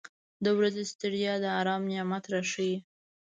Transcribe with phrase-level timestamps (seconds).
[0.43, 2.77] •د ورځې ستړیا د آرام نعمت راښیي.